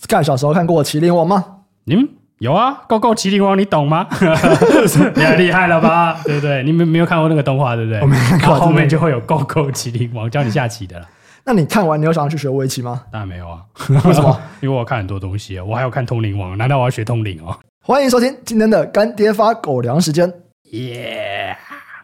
[0.00, 1.44] Sky 小时候看过《麒麟王》吗？
[1.86, 2.08] 嗯，
[2.38, 4.04] 有啊，《Go Go 麒麟王》你懂吗？
[5.14, 6.62] 太厉害了吧，对不对？
[6.64, 8.00] 你们没有看过那个动画，对不对？
[8.00, 11.08] 我没看过，后面就会有《Go Go 麒麟王》教你下棋的了。
[11.44, 13.02] 那你看完，你有想要去学围棋吗？
[13.10, 13.62] 当然没有啊，
[14.04, 14.40] 为什么？
[14.60, 17.56] 因为我看很多东西，我还要看《通灵王》，难道我要学通灵哦？
[17.84, 20.32] 欢迎收听今天的干爹发狗粮时间，
[20.70, 21.56] 耶！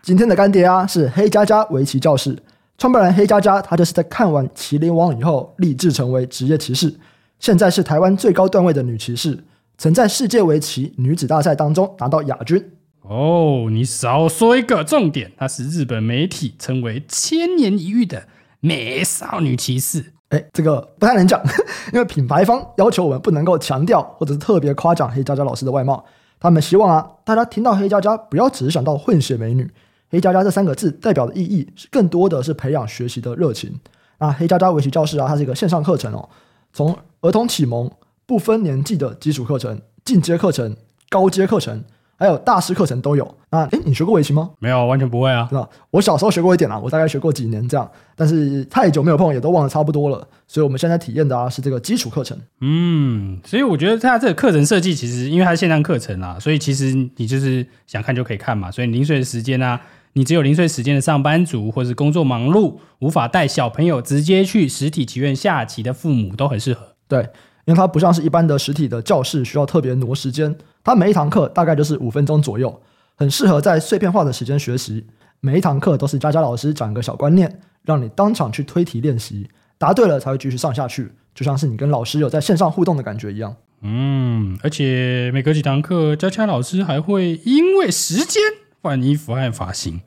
[0.02, 2.36] 今天的干爹啊是黑加加围棋教室
[2.78, 6.94] 创办人黑佳佳，他就是在看完《麒麟王》以后立志成为职业骑士，
[7.40, 9.44] 现在是台湾最高段位的女骑士，
[9.76, 12.64] 曾在世界围棋女子大赛当中拿到亚军。
[13.02, 18.28] 哦，你少说一个重点，她是日本媒体称为千年一遇的。
[18.60, 21.42] 美少女骑士，哎，这个不太能讲，
[21.92, 26.04] 因为品牌方要求我们不能够强调或者是特别夸奖黑佳佳老师的外貌。
[26.38, 29.68] 他们希望啊，大家听到黑佳佳不要只是想到混血美女。
[30.10, 33.78] 黑加加这三个字代表的意义是更多的是培养学习的热情。
[34.18, 36.28] 那黑加加围棋教室啊，它是一个线上课程哦，
[36.72, 37.90] 从儿童启蒙、
[38.26, 40.76] 不分年纪的基础课程、进阶课程、
[41.08, 41.84] 高阶课程。
[42.20, 43.64] 还有大师课程都有那！
[43.66, 44.50] 诶，你学过围棋吗？
[44.58, 45.46] 没有，完全不会啊。
[45.48, 45.68] 是吧？
[45.92, 50.26] 我小时候学过一点啊，我大概学过几年这样，但是太久没有碰，也都忘得差不多了。
[50.48, 52.36] 所以我们现在体验的啊是这个基础课程。
[52.60, 58.68] 嗯，所以我觉得它这个课程设计其实，因为它是线上课程啦，所以其实你就是想看就可以看嘛。
[58.68, 59.80] 所以零碎的时间啊，
[60.14, 66.94] 你只有零碎时间的上班族或是工作忙碌，无法带小朋友直接去实体棋院下棋的父母都很适合。
[67.06, 67.20] 对，
[67.66, 70.56] 因为它不像是一般的实体的教室，需要特别挪时间。
[70.82, 72.80] 它每一堂课大概就是五分钟左右，
[73.14, 75.06] 很适合在碎片化的时间学习。
[75.40, 79.48] 每一堂课都是佳佳老师讲一个小观念，让你当场去推题练习，
[79.78, 83.54] 答对了才会继续上下去，就像是你跟老师有在线上互动的感觉一样。
[83.82, 88.42] 嗯，而且每隔几堂课，佳佳老师还会因为时间
[88.82, 90.00] 换衣服换发型。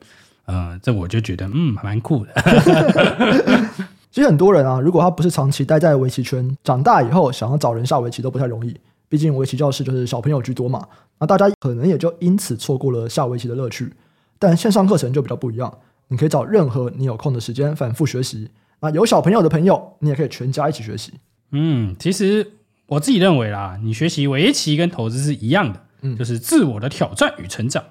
[0.44, 2.32] 呃，这我就觉得嗯蛮酷的。
[4.10, 8.76] 其实很多人啊，如果他不是长期待在围棋圈，长大以后想要找人下围棋都不太容易。
[9.08, 10.86] 毕竟围棋教室就是小朋友居多嘛，
[11.18, 13.92] 那大家可能也就因此错过了下围棋的乐趣。
[14.38, 15.72] 但线上课程就比较不一样，
[16.08, 18.50] 你可以找任何你有空的时间反复学习。
[18.80, 21.12] 那有小朋友的朋友，你也可以全家一起学习。
[21.52, 22.52] 嗯，其实
[22.86, 27.84] 我自己认为啦，你学习围棋跟投资是一样的，嗯，就是自我的挑战与成长。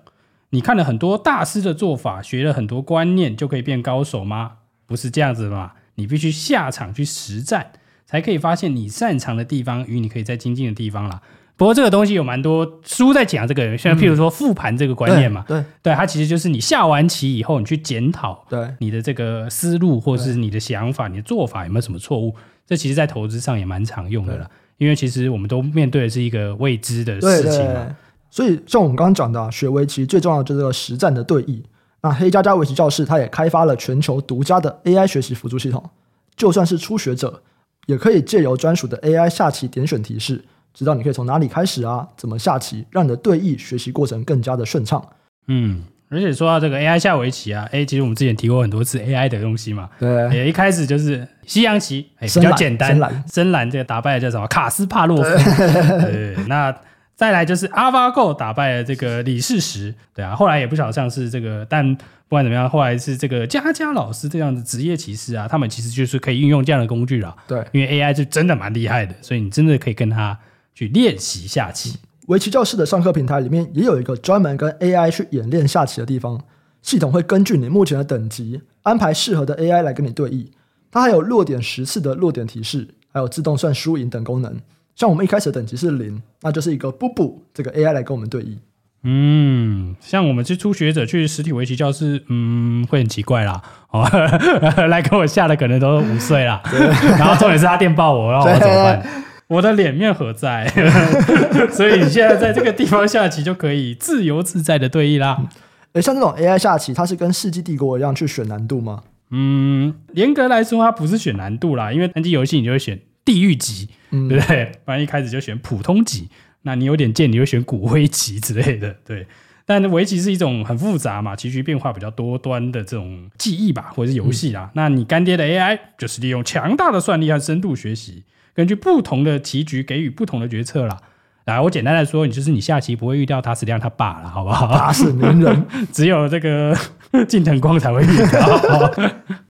[0.51, 4.53] 你看了很多大师的做法，学了很多观念，就可以变高手吗？
[4.85, 7.71] 不是这样子嘛，你必须下场去实战。
[8.05, 11.21] 才可以发现你擅长的地方与你可以在精进的地方啦。
[11.55, 22.35] 不过这个东西有蛮多书在讲这个，像譬如说复盘这个观念嘛，对对，对，它其实就是你下完棋以后，你去检讨对你的这个思路或者是你的想法、你的做法有没有什么错误。
[22.67, 27.95] 这其实，在投资上也蛮常用的啦，因为其实我们都面对的是一个未知的事情嘛。
[28.31, 31.61] 所以像我们刚刚讲的、啊，学围棋最重要的就是这个实战的对弈。
[32.01, 35.87] 那黑加加围棋教室，它也开发了全球独家的 AI 学习辅助系统，
[36.35, 37.43] 就算是初学者。
[37.87, 40.39] 也可以借由专属的 AI 下棋点选提示，
[40.71, 45.03] 知道你可以从哪里开始啊，怎么下棋，让你的对弈学习过程更加的顺畅。
[45.47, 49.89] 嗯，而且说到这个 AI 下围棋啊，哎，其实我们之前提过很多次 AI 的东西嘛。
[49.99, 52.91] 对，也一开始就是西洋棋，哎，比较简单。
[52.91, 54.45] 深蓝，深蓝这个打败了叫什么？
[54.47, 55.23] 卡斯帕洛夫。
[56.05, 56.73] 对，那
[57.15, 59.93] 再来就是 AlphaGo 打败了这个李世石。
[60.13, 61.97] 对啊，后来也不晓得像是这个，但。
[62.31, 67.35] 不管怎么样，后来是这个佳佳老师这样的职业棋士啊，他们其实就是可以运用这样的工具了。
[67.45, 70.39] 对，因为 AI 是真的蛮厉害的，所以你真的可以跟他
[70.73, 71.97] 去练习下棋。
[72.27, 76.41] 围棋教室的上课平台里面也有一个专门跟 AI 去演练下棋的地方，
[76.81, 80.47] 系统会根据你目前的等级安排适合的 AI 来跟你对弈。
[80.89, 84.57] 它还有落点十次的落点提示，还有自动算输赢等功能。
[85.01, 88.57] 像我们一开始的等级是零，那就是一个布布这个 AI 来跟我们对弈。
[89.01, 93.59] 嗯，像我们是初学者去实体围棋教室，嗯，会很奇怪啦。
[93.89, 94.07] 哦，
[94.89, 96.61] 来跟我下的可能都五岁啦。
[97.17, 99.03] 然后重点是他电爆我，然后我怎么办？
[99.47, 100.71] 我的脸面何在？
[101.73, 105.47] 所以你现在在这个地方下棋就可以自由自在的对弈啦。
[105.93, 109.01] 诶，像这种 AI 下棋，它是跟世纪帝国一样去选难度吗？
[109.31, 114.71] 嗯，严格来说，它不是选难度啦，因为单机游戏你就会选地狱级，嗯、对不对？
[114.85, 116.29] 不然一开始就选普通级。
[116.63, 119.25] 那你有点贱，你会选骨灰级之类的，对。
[119.65, 124.65] 但围棋是一种很复杂嘛，棋局变化比较多端的这种技艺吧，或者是游戏啦。
[124.65, 128.23] 嗯、那你干爹的 AI 就是利用强大的算力和深度学习，
[128.53, 130.99] 根据不同的棋局给予不同的决策啦。
[131.45, 134.67] 来，我简单来说，你就是你下棋不会遇到塔矢亮他爸了，好不好？
[134.71, 136.75] 打死名人， 只有这个
[137.27, 138.91] 近藤光才会遇到。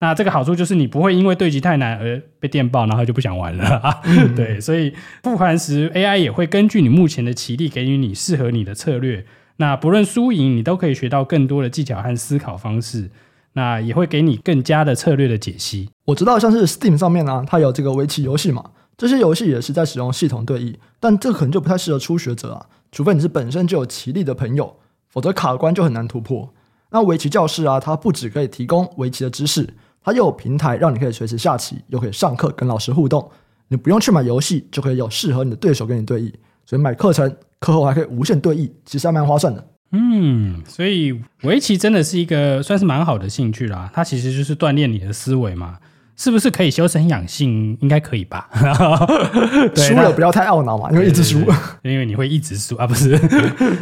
[0.00, 4.00] 那这个好处就是你不会因为对局太难而被电爆，然后就不想玩了啊。
[4.04, 4.92] 嗯、对，所以
[5.22, 9.24] 复盘时 AI 也会根据你目前的棋力，给予你适合你的策略。
[9.58, 13.10] 那不论输赢，你都可以学到更多的技巧和思考方式。
[13.54, 15.88] 那也会给你更加的策略的解析。
[16.04, 18.62] 我知道像是 Steam 上面呢、啊，它有这个围棋游戏嘛，
[18.96, 24.76] 这些游戏也是在使用系统对弈，但这可能就不太适合初学者啊，除非你是本身就有棋力的朋友，
[25.08, 26.52] 否则卡关就很难突破。
[26.90, 29.68] 那围棋教室啊，它不只可以提供围棋的知识，
[30.02, 33.30] 它又有平台让你可以随时下棋，又可以上课跟老师互动，
[33.68, 36.32] 你不用去买游戏就可以有适合你的对手跟你对弈，
[36.64, 39.66] 所以买课程课后还可以无限对弈，其实还蛮划算的。
[39.92, 43.90] 嗯，所以围棋真的是一个算是蛮好的兴趣啦。
[43.92, 45.78] 它其实就是锻炼你的思维嘛，
[46.16, 47.76] 是不是可以修身养性？
[47.80, 48.48] 应该可以吧？
[49.76, 51.38] 输了不要太懊恼嘛，因为一直输，
[51.82, 53.18] 因为你会一直输 啊，不 是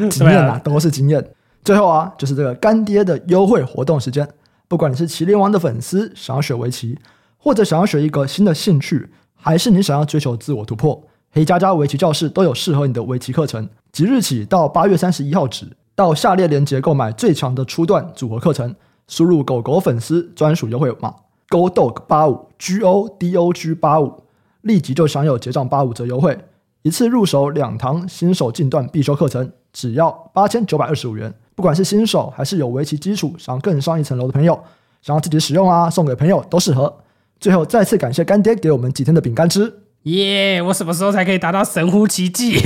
[0.09, 1.25] 经验啊，都是经验。
[1.65, 4.29] 最后啊，就是这个干爹的优惠活动时间。
[4.69, 6.99] 不管你是麒麟王的粉丝，想要学围棋，
[7.39, 13.69] 或者想要学一个新的兴趣，还是你想要追求自我突破，黑加加围棋教室都有适合你的围棋课程。
[13.93, 15.67] 即日起到八月三十一号止。
[15.97, 18.75] 到下列链接购买最强的初段组合课程，
[19.07, 21.15] 输入狗狗粉丝专属优惠码
[21.49, 24.25] GODOG 八五 G O D O G 八五，
[24.63, 26.39] 立即就享有结账八五折优惠，
[26.83, 31.33] 一次入手两堂新手进段必修课程，只要八千九百二十五元。
[31.55, 34.59] 不管是新手还是有围棋基础想更上一层楼的朋友，
[35.03, 37.01] 想要自己使用啊，送给朋友都适合。
[37.39, 40.61] 最后再次感谢干爹给我们几天的饼干吃，耶！
[40.63, 42.59] 我什么时候才可以达到神乎其技？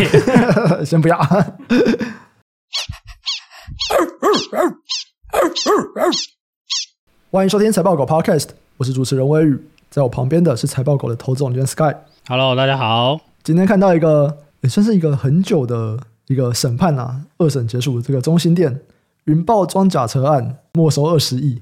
[0.87, 1.19] 先不要。
[7.31, 8.49] 欢迎收听财报狗 Podcast，
[8.79, 9.59] 我是主持人威宇，
[9.91, 11.93] 在我旁边的是财报狗的投资总监 Sky。
[12.29, 13.21] Hello，大家好。
[13.43, 15.99] 今天看到一个也算是一个很久的
[16.29, 18.83] 一个审判啊，二审结束，这个中心店
[19.25, 21.61] 云豹装甲车案没收二十亿，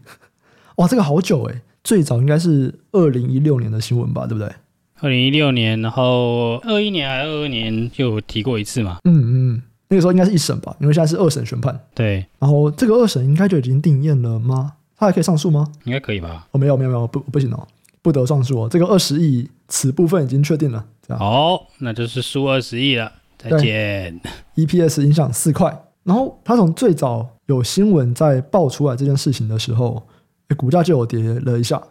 [0.77, 4.53] 哇，这个好久诶，最早应该是二零一六年的新闻吧，对不对？
[5.01, 8.99] 二零一六年，然后二一年还是二二年就提过一次嘛？
[9.05, 9.62] 嗯嗯。
[9.89, 11.81] 那个时候应该是一审吧，因为现在是二审宣判。
[11.95, 14.75] 对，然后这个二审应该就已经定谳了吗？
[14.97, 15.67] 他还可以上诉吗？
[15.85, 16.47] 应该可以吧？
[16.53, 17.67] 哦，没有没有没有，不不行哦，
[18.03, 18.69] 不得上诉哦。
[18.69, 20.85] 这个二十亿此部分已经确定了。
[21.07, 21.19] 这样。
[21.19, 23.13] 好，那就是输二十亿了。
[23.39, 24.21] 再见。
[24.55, 25.85] EPS 影响四块。
[26.03, 30.07] 然后他从最早有新闻在爆出来这件事情的时候，
[30.49, 31.83] 诶股价就有跌了一下。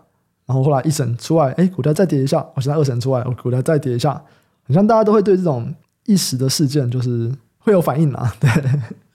[0.45, 2.45] 然后后来一审出来，哎，股价再跌一下。
[2.55, 4.13] 我现在二审出来，我股价再跌一下。
[4.13, 5.73] 好像大家都会对这种
[6.05, 7.31] 一时的事件就是。
[7.65, 8.47] 会有反应啊，对，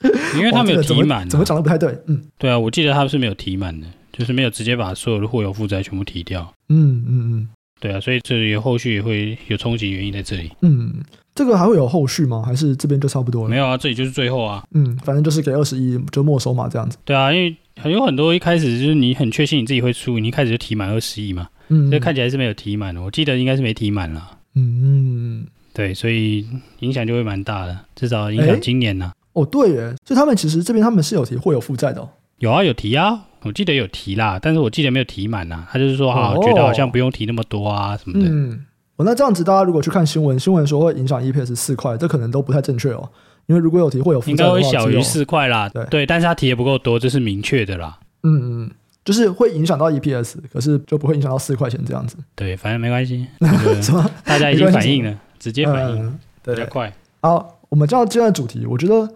[0.37, 1.25] 因为他没有提满、啊。
[1.25, 7.49] 这个，怎么讲的不太对，嗯，对啊，我记得他是没有提满的，就是没有直接把所有的货有负债全部提掉，嗯嗯嗯，
[7.81, 10.95] 对啊，所以这里后续也会有冲击原因在这里，嗯，
[11.35, 12.43] 这个还会有后续吗？
[12.45, 13.51] 还是这边就差不多了？
[13.51, 25.47] 没有啊，这里就是最后啊，嗯，反正就是给二十亿就没收嘛，这样子，对啊，因为很有很多一开始就是你很确信你自己会输，你一开始就提满二十亿嘛，嗯，所以看起来是没有提满的，我记得应该是没提满了，嗯嗯。
[25.73, 26.45] 对，所以
[26.81, 29.13] 影响就会蛮大的，至少影响今年呐、啊。
[29.33, 32.09] 哦，对耶，所以他们其实这边他们是有提会有负债的、哦。
[32.39, 35.69] 有啊，有提啊，我记得有提啦，但是我记得没有提满呐、啊。
[35.71, 38.29] 他就是说，哈、哦，觉得好像不用提那么多啊什么的。
[38.31, 38.65] 嗯，
[38.97, 43.09] 哦，那这样子，大家如果去看新闻，新闻说会影响 EPS 四块，这可能都不太正确哦。
[43.47, 45.69] 因为如果有提会有负债的话，应该会小于四块啦。
[45.69, 47.99] 对对，但是他提的不够多，这是明确的啦。
[48.23, 48.71] 嗯嗯，
[49.05, 52.17] 就是会影响到 EPS，可是就不会影响到四块钱这样子。
[52.35, 53.27] 对，反正没关系。
[53.83, 54.11] 什么？
[54.25, 56.19] 大家已经反应了，直接反应。
[56.43, 56.93] 比较快。
[57.21, 59.09] 好，我们讲到今天的主题，我觉得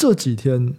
[0.00, 0.76] 这几天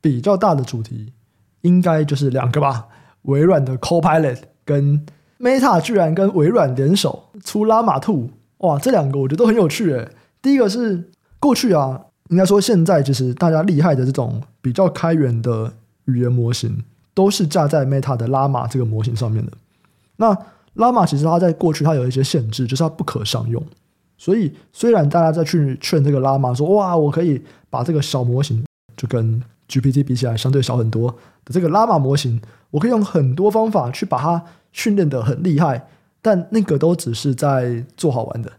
[0.00, 1.12] 比较大的主题
[1.60, 2.88] 应该就是两个吧。
[3.24, 5.04] 微软的 Copilot 跟
[5.38, 10.10] Meta 居然跟微软联手出拉马兔哇，这两个我觉得都很有趣诶。
[10.40, 12.00] 第一个是过去啊，
[12.30, 15.70] 应该说现在就是大家厉害的这种比较开源的
[16.06, 19.52] 语言模型，都是架在 Meta 的 Llama 这个模型上面的。
[20.16, 20.34] 那
[20.74, 23.62] Llama 其实它在过去它有一些限制，就是它不可商用。
[24.16, 28.64] 所以，虽然大家在去劝这个拉玛说，哇，我可以把这个小模型
[28.96, 31.10] 就跟 GPT 比起来相对小很多
[31.44, 32.40] 的这个拉玛模型，
[32.70, 34.42] 我可以用很多方法去把它
[34.72, 35.88] 训练的很厉害，
[36.22, 38.50] 但那个都只是在做好玩的，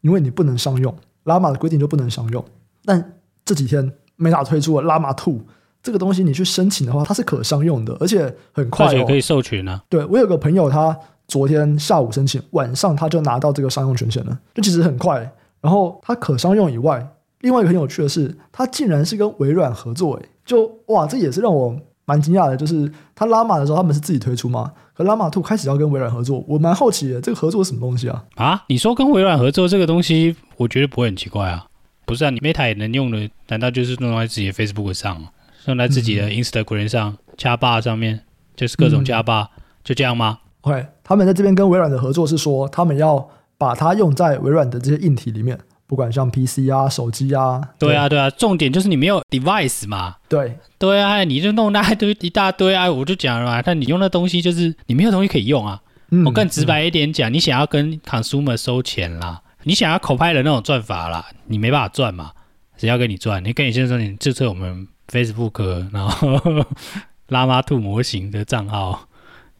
[0.00, 2.44] 因为你不能商用，拉玛的规定就不能商用。
[2.84, 3.12] 但
[3.44, 5.40] 这几天 Meta 推出了拉玛2
[5.82, 9.82] 这个东西，你去申请的话，它是可商用的，而且很快，哦，而且可以授权啊。
[9.88, 10.98] 对，我有个朋友他。
[11.26, 15.30] 昨天下午申请，晚上他就拿到这个商用权限了，就其实很快。
[15.60, 17.06] 然后它可商用以外，
[17.40, 22.56] 另外一个很有趣的是，它竟然是跟微软合作，诶，就哇，这也是让我蛮惊讶的。
[22.56, 24.70] 就是他拉玛的时候，他们是自己推出吗？
[24.92, 28.22] 可拉玛兔开始要跟微软合作，我蛮好奇的，这个合作是什么东西啊？
[28.34, 31.66] 啊，你说跟微软合作这个东西，我觉得不会很奇怪啊。
[32.04, 35.26] 不是啊，你 Meta 也能用的，难道就是弄在自己的 Facebook 上，
[35.64, 38.20] 用在自己的 Instagram 上，加霸、嗯、上面，
[38.54, 45.56] 就是各种加霸、嗯，就这样吗？OK，他们在这边跟微软的合作是说，他们要把它用在微软的这些硬体里面，
[45.86, 50.16] 不管像 PC 啊、手机啊，对啊，对啊，重点就是你没有 device 嘛。
[50.28, 53.62] 对，对啊，你就弄那一堆一大堆啊，我就讲了嘛。
[53.62, 55.80] 但你用的东西就是你没有东西可以用啊。
[56.10, 62.32] 嗯、我更直白一点讲，嗯、你想要跟 consumer 收钱啦，你想要口拍的那种赚法啦，你没办法赚嘛。
[62.76, 63.44] 谁要跟你赚？
[63.44, 66.38] 你跟你先生说你注册我们 Facebook，然后
[67.28, 69.06] 拉玛兔模型的账号，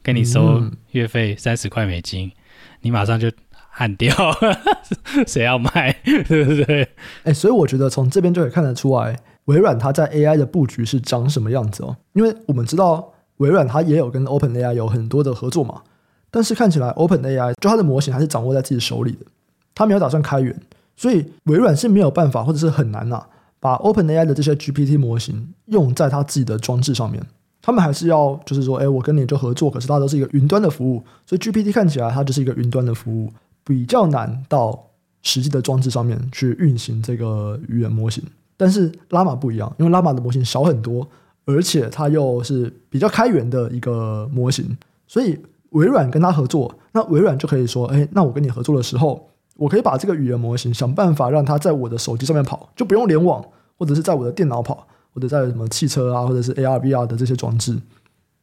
[0.04, 2.32] 跟你收月费三十块美金，嗯、
[2.82, 3.28] 你马上就。
[3.76, 4.14] 喊掉，
[5.26, 5.92] 谁要卖，
[6.28, 6.82] 对不对？
[7.24, 11.96] 哎、欸，所以我觉得从这边就可以看得出来，微软它在 AI 的布局是长什么样子哦。
[12.12, 15.82] 因为我们知道微软它也有跟 OpenAI 有很多的合作嘛，
[16.30, 19.26] 但是看起来 OpenAI 就它的模型还是掌握在自己手里的，
[19.74, 20.56] 它没有打算开源，
[20.94, 27.20] 所以微软是没有办法或者是很难呐、啊，把 OpenAI 的这些 GPT 模型用在它自己的装置上面。
[27.64, 33.32] 他们还是要就是说，哎、我跟你就合作，可是它都是一个云端的服务，所以 GPT 看起来它就是一个云端的服务。
[33.66, 34.78] 比较难到
[35.22, 38.22] 实际的装置上面去运行这个语言模型，
[38.58, 41.08] 但是拉玛不一样，因为拉玛的模型小很多，
[41.46, 45.38] 而且它又是比较开源的一个模型，所以
[45.70, 53.42] 微软跟它合作，那微软就可以说，哎，那我跟你合作的时候，我可以把这个语言模型想办法让它在我的手机上面跑，就不用联网，
[53.78, 57.78] 或者是在我的电脑跑，或者在什么汽车啊，或者是 AR、VR 的这些装置。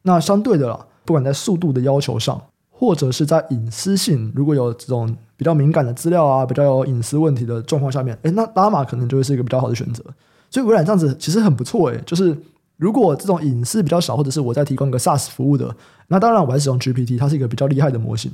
[0.02, 2.42] 那相对的啦，不管在速度的要求上。
[2.74, 10.02] 或者是在隐私性，如果有这种比较敏感的资料啊，比较有隐私问题的状况下面，诶，那拉玛可能就会是一个比较好的选择。
[10.50, 12.36] 所以微软这样子其实很不错诶，就是
[12.78, 15.72] 如果这种隐私比较少，或者是我在提供一个 SaaS 服务的，
[16.08, 18.32] 那当然我还是使用 GPT，它是一个比较厉害的模型。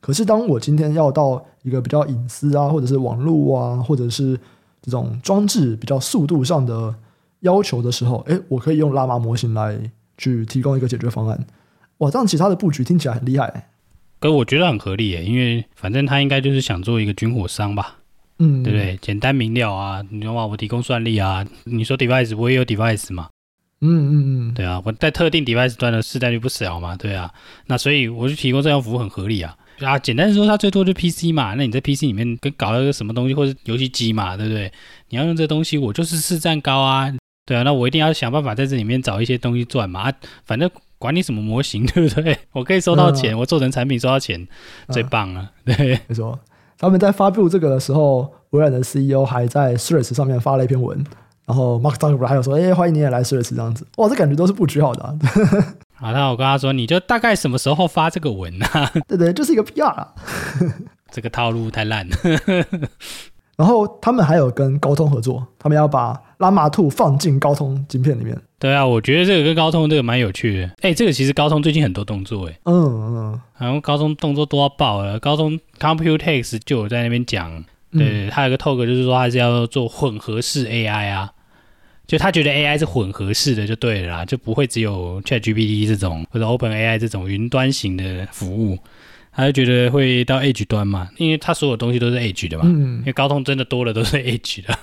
[0.00, 4.34] 可是当我今天要到一个比较隐私啊，或者是网络啊，或者是
[4.80, 6.94] 这种装置比较速度上的
[7.40, 9.78] 要求的时候，哎，我可以用拉玛模型来
[10.18, 11.46] 去提供一个解决方案。
[11.98, 13.68] 哇，这样其他的布局听起来很厉害。
[14.18, 17.96] 可我觉得很合理耶，因为反正他应该就是想做一个军火商吧，
[18.38, 18.98] 嗯，对不对？
[19.00, 23.28] 简单明了啊，你说我提供算力啊，你说 device 我也有 device 嘛，
[23.80, 24.12] 嗯嗯
[24.50, 27.32] 嗯，对啊，我在特定 device 端的市占率不小嘛，对啊，
[27.66, 29.56] 那所以我就提供这样服务很合理啊。
[29.80, 34.70] 啊，简单说，它最多就 PC 嘛，那你在 PC 里面跟搞了个什么东西，或者游戏机嘛，对不对？
[35.08, 37.10] 你要用这东西，我就是市占高啊，
[37.50, 40.12] 对啊，那我一定要想办法在这里面找一些东西赚嘛，啊，
[40.44, 40.70] 反正。
[41.00, 42.38] 管你什么模型， 对不对？
[42.52, 44.38] 我可以收到钱，嗯、我做成产品收到钱，
[44.86, 45.50] 嗯、最棒了。
[45.64, 46.38] 对，没错。
[46.76, 51.02] 他们在发布这个的时候，微软的 CEO 还在 Threads 上面发了一篇文，
[51.46, 55.18] 然后 Mark Zuckerberg 还有说：“哎，欢迎你也来 Threads 这样子。”哇，这感觉都是布局好的、啊。
[55.96, 58.92] 好，那我跟他说，你就大概什么时候发这个文呢、啊？
[59.08, 60.12] 对对，就是一个 PR 啊。
[61.10, 62.16] 这个套路太烂了。
[63.56, 68.36] 然后他们还有跟高通合作，他们要把拉玛兔放进高通晶片里面。
[68.58, 70.70] 对啊，我觉得这个跟高通这个蛮有趣的。
[70.80, 75.18] 哎，这个其实高通最近很多动作，哎，嗯嗯，然后高通动作都要爆了。
[75.18, 81.30] 高通 Computex 就有在那边讲，对，他有个 talk 就是说他是要做混合式 AI 啊，
[82.06, 88.78] 就他觉得 AI 是混合式的就对了啦，就不会只有 ChatGPT 这种或者 OpenAI 这种云端型的服务，
[89.32, 94.78] 他就觉得会到 Edge 端嘛，因为他所有东西都是 Edge 的嘛，嗯，因为高通真的多了都是 Edge 的。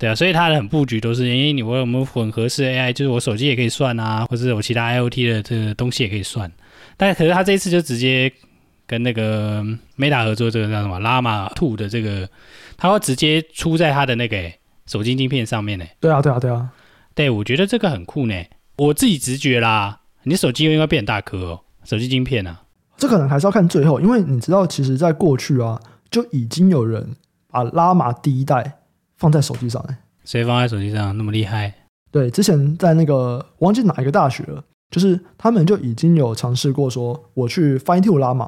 [0.00, 6.50] 对啊，所以它的很布局都是，因为你我有没有混合式 AI，就是我手机也可以算啊，或者我其他 IoT 的这个东西也可以算。
[6.96, 8.32] 但可是他这一次就直接
[8.86, 9.62] 跟那个
[9.98, 12.26] Meta 合作，这个叫什么 Llama Two 的这个，
[12.78, 14.50] 它会直接出在它的那个
[14.86, 15.84] 手机晶片上面呢。
[16.00, 16.70] 对啊，对啊，对啊。
[17.14, 18.34] 对，我觉得这个很酷呢。
[18.78, 22.62] 我自己直觉啦，你手机应该变很大颗哦，手机晶片啊。
[22.96, 25.78] 这可能还是要看最后，因为你知道，其实在过去啊，
[26.10, 27.14] 就已经有人
[27.50, 28.78] 把 Llama 第一代。
[29.20, 31.72] 放在手机上哎，谁放在手机上那么厉害？
[32.10, 38.46] 对，之前在那个忘记哪一个大学了，就是他们就已经有尝试过说，我去 fine tune 拉玛，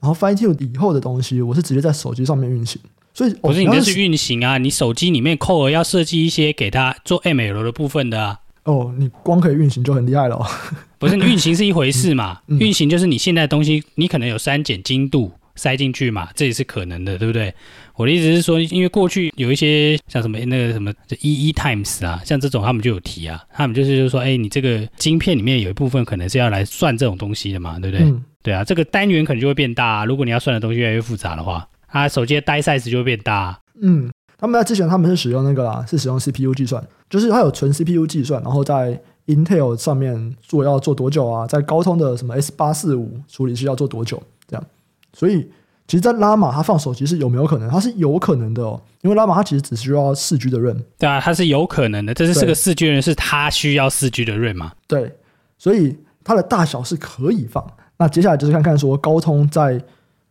[0.00, 2.80] 然后 fine tune 以后的东西，我是直接在手机上面运行。
[3.12, 8.38] 所以不是你那是运行啊，你手机里面扣了要设计一些给它做 ML 的部分的啊。
[8.64, 10.38] 哦，你光可以运行就很厉害了。
[10.98, 15.32] 不是，你运行是一回事嘛，嗯嗯、运行就是你现在的东西，你可能有删减精度。
[15.56, 17.52] 塞进去嘛，这也是可能的，对不对？
[18.00, 28.06] 我的意思是说，因为过去有一些像什么那个什么 EE Times 啊，像这种他们就有提啊，他们就是就是说，哎，你这个晶片里面有一部分可能是要来算这种东西的嘛，对不对？
[28.06, 30.04] 嗯、对啊，这个单元可能就会变大啊。
[30.06, 33.58] 如果你要算的东西越来越复杂的话，啊，手机的 die size 就会变大啊。
[33.82, 41.46] 嗯，他们在之前他们是使用那个啦，是使用 CPU 计算，就是它有纯 CPU 计算，然后在 Intel 上面做要做多久啊？
[41.46, 44.22] 在高通的什么 S 八四五处理器要做多久？
[44.48, 44.66] 这样。
[45.12, 45.46] 所以，
[45.90, 47.68] 其实，在拉玛他放手机是有没有可能？
[47.68, 50.80] 他是有可能的哦，因为拉玛他其实只需要四 G 的 RAM。
[50.96, 52.14] 对啊，他是有可能的。
[52.14, 54.70] 这是这个四 G 的 RAM，是他需要四 G 的 RAM 嘛？
[54.86, 55.12] 对，
[55.58, 57.66] 所以它的大小是可以放。
[57.96, 59.82] 那接下来就是看看说高通在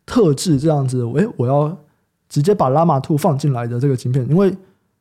[0.05, 1.77] 特制这样子，诶，我要
[2.29, 4.55] 直接把拉玛 Two 放进来的这个晶片，因为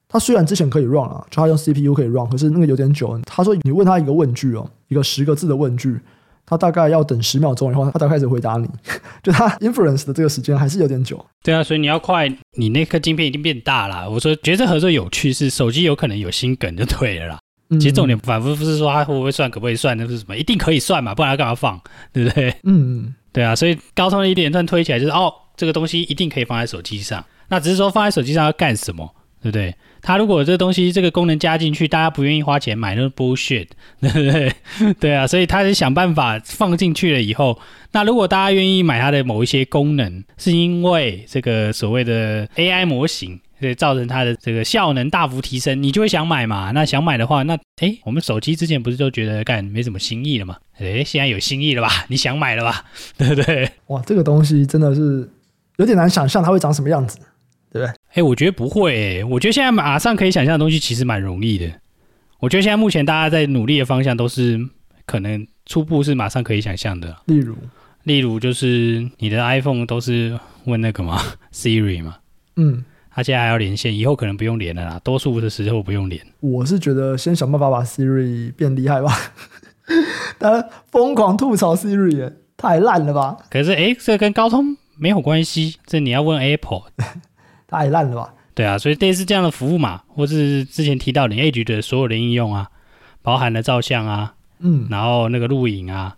[0.09, 3.17] 它虽然之前可以 run 啊，就它用 CPU 可以 run，可是那个有点久。
[3.25, 6.01] 他说你问他一个问句哦，一个十个字的问句，
[6.49, 8.67] 他大概要等十秒钟以后，他才开始回答你。
[9.23, 11.25] 就他 inference 的这个时间还是有点久。
[11.43, 14.09] 对啊，所以你要快，你那颗晶片已经变大了。
[14.09, 17.39] 我说觉得这合作有趣是手机有可能有心梗就对了啦。
[17.73, 20.35] 其实重点反复不是说它会不会算，可不可以算，那是什么？
[20.35, 21.79] 一定可以算嘛，不然要干嘛放？
[22.15, 22.55] 对不对？
[22.63, 27.23] 嗯，对啊，所以高通的一连串推起来就是哦，这个东西一定可以放在手机上。
[27.49, 29.75] 那只是说放在手机上要干什么，对不对？
[30.01, 33.67] 他如果这个东西这个功能加进去，大家不愿意花钱买，那是 bullshit，
[34.01, 34.53] 对不对？
[35.01, 37.59] 对啊，所以他是想办法放进去了以后，
[37.93, 43.41] 那如果大家愿意买它的某一些功能，是因为这个所谓的 AI 模型。
[43.61, 46.71] 对，造成它的这个效能大幅提升，你就会想买嘛。
[46.71, 50.57] 那想买的话，那哎，我们手机之前不是都觉得干没什么新意了嘛？
[50.79, 51.89] 哎，现在有新意了吧？
[52.07, 52.85] 你想买了吧？
[53.19, 53.69] 对不对？
[53.89, 55.29] 哇，这个东西真的是
[55.79, 57.19] 有点难想象它会长什么样子，
[58.19, 59.23] 哎，我觉得不会。
[59.23, 61.71] 我觉得现在马上可以想象的东西其实蛮容易的。
[62.41, 64.59] 我觉得现在目前大家在努力的方向都是
[65.07, 67.17] 可能初步是马上可以想象的。
[67.27, 67.55] 例如，
[68.03, 71.23] 例如就是你的 iPhone 都是问那个嘛
[71.53, 72.17] ，Siri 嘛，
[72.57, 72.85] 嗯。
[73.11, 75.01] 他现在还要连线，以后可能不用连了啦。
[75.03, 76.21] 多数的时候不用连。
[76.41, 79.13] 我是觉得先想办法把 Siri 变厉害吧。
[80.39, 83.37] 大家疯狂吐槽 Siri 耶，太烂了吧？
[83.49, 86.83] 可是哎，这跟高通没有关系，这你要问 Apple。
[87.69, 88.35] 太烂了吧？
[88.55, 92.69] 对啊，所以类似这样的服务嘛，或是之前提到的 Edge 的所有的应用啊，
[93.23, 96.17] 包含了照相啊，嗯，然后那个录影啊，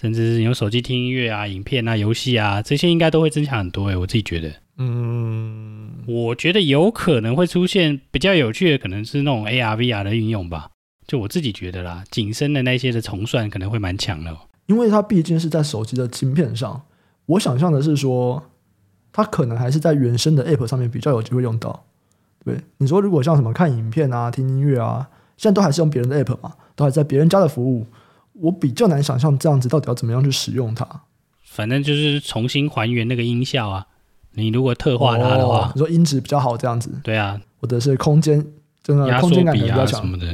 [0.00, 4.52] 甚至是用手机听音乐啊、影片啊、游戏啊，这些应该都会增强很多诶，我自己觉得。
[4.78, 10.68] 嗯，我觉得有可能会出现比较有趣的，可能是那种 AR、VR 的运用吧。
[11.06, 14.38] 就我自己觉得啦，景深的那些的重算可能会蛮强的哦。
[14.66, 16.80] 因为它毕竟是在手机的晶片上，
[17.26, 18.42] 我想象的是说，
[19.12, 21.84] 它可能还是在原生的 App 上面比较有机会用到。
[22.44, 27.86] 对，你说如果像什么看影片啊、听音乐啊，现在都还是用别人的 App 嘛，都还在别人家的服务，
[28.32, 30.86] 我比较难想象这样子到底要怎么样去使用它。
[31.44, 33.86] 反正就是重新还原那个音效啊。
[34.34, 38.42] 你如果特化它的话，哦、你说音质比较好这样子，对啊，或者是空间
[38.82, 40.26] 真的空间感比较强什么的，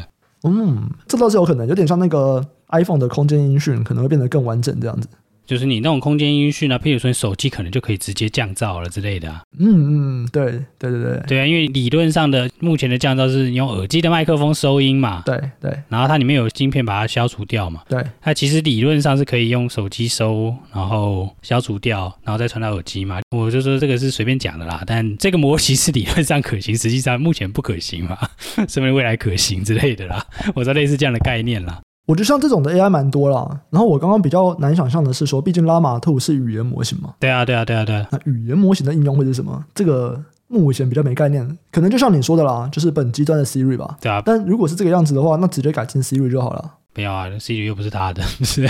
[0.44, 5.08] 嗯，这倒是有可能，有点像那个 iPhone 的空间音讯可能会变得更完整这样子。
[5.48, 9.42] 就是你那种空间音讯啊，譬如说你手机可能就可以直接降噪了之类的啊。
[9.58, 10.44] 嗯嗯，对
[10.78, 15.22] 对对对，对啊，因为理论上的目前的降噪是你用耳机的麦克风收音嘛。
[15.24, 15.74] 对对。
[15.88, 17.80] 然后它里面有晶片把它消除掉嘛。
[17.88, 18.04] 对。
[18.20, 23.20] 它其实理论上是可以用手机收，然后消除掉，然后再传到耳机嘛。
[23.34, 28.18] 我就说这个是随便讲的啦，但这个模型是理论上可行，实际上目前不可行嘛，
[28.54, 30.22] 说不定未来可行之类的啦。
[30.54, 31.80] 我说类似这样的概念啦。
[32.08, 37.12] 我觉得像这种的 AI 蛮多啦，然后我刚刚比较难想象的是说，毕竟 Llama 2是语言模型嘛。
[37.20, 38.08] 对啊，对啊，对啊，对啊。
[38.10, 39.62] 那语言模型的应用会是什么？
[39.74, 43.98] 这个目前比较没概念，可能就像你说的啦，就是本机端的 Siri 吧。
[44.00, 44.22] 对啊。
[44.24, 46.72] 但如果是这个样子的话，那直接改进 Siri 就好了。
[46.94, 48.66] 不要啊，Siri 又不是他的，是。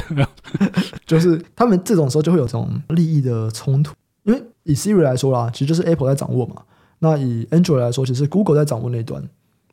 [1.07, 6.57] 就是他们这种时候就会有这种利益的冲突，因为以 Siri 来说啦，其实就是 Apple 在掌握嘛。
[6.99, 9.23] 那以 Android 来说，其实 Google 在掌握那一端。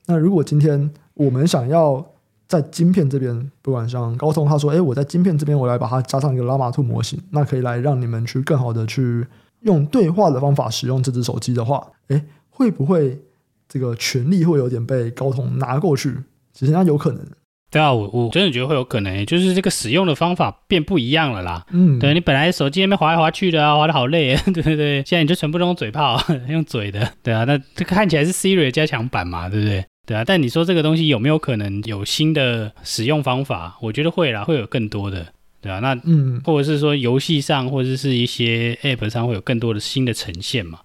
[0.06, 2.06] 那如果今天我们想要
[2.47, 9.25] 在晶片这边，不管像高通，他说：“哎，我在晶片这边，我来把它加上一个拉马兔模型，那可以来让你们去更好的去
[9.62, 13.19] 用对话的方法使用这只手机的话，哎，会不会
[13.67, 16.15] 这个权利会有点被高通拿过去？
[16.53, 17.25] 其实那有可能。
[17.71, 21.65] 对啊，我我真的觉得会有可能，就是这个使用的方法变不一样了啦。
[21.71, 33.75] 嗯，对，你本来手机那边滑来滑去的啊，滑得好累，对对对，现在你就全部都用嘴炮， 用嘴的，对啊，那这个看起来是 Siri 的加强版嘛，对不对？”对啊，但你说这个东西有没有可能有新的使用方法？
[33.81, 35.25] 我觉得会啦，会有更多的，
[35.61, 40.79] 对啊，那嗯，或者是说游戏上，或者是一些 App 上会有更多的新的呈现嘛？